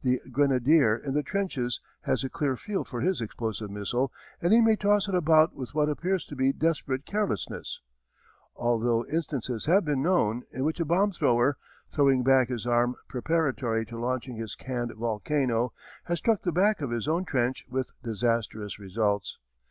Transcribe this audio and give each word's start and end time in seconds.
The 0.00 0.22
grenadier 0.32 0.96
in 0.96 1.12
the 1.12 1.22
trenches 1.22 1.82
has 2.04 2.24
a 2.24 2.30
clear 2.30 2.56
field 2.56 2.88
for 2.88 3.02
his 3.02 3.20
explosive 3.20 3.70
missile 3.70 4.10
and 4.40 4.50
he 4.54 4.62
may 4.62 4.74
toss 4.74 5.06
it 5.06 5.14
about 5.14 5.52
with 5.54 5.74
what 5.74 5.90
appears 5.90 6.24
to 6.28 6.34
be 6.34 6.50
desperate 6.50 7.04
carelessness 7.04 7.82
though 8.58 9.04
instances 9.04 9.66
have 9.66 9.84
been 9.84 10.00
known 10.02 10.44
in 10.50 10.64
which 10.64 10.80
a 10.80 10.86
bomb 10.86 11.12
thrower, 11.12 11.58
throwing 11.94 12.22
back 12.22 12.48
his 12.48 12.66
arm 12.66 12.96
preparatory 13.06 13.84
to 13.84 14.00
launching 14.00 14.36
his 14.36 14.54
canned 14.54 14.94
volcano, 14.94 15.74
has 16.04 16.16
struck 16.20 16.40
the 16.40 16.52
back 16.52 16.80
of 16.80 16.88
his 16.90 17.06
own 17.06 17.26
trench 17.26 17.66
with 17.68 17.92
disastrous 18.02 18.78
results. 18.78 19.36